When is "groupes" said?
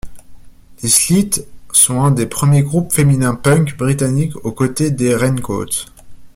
2.63-2.91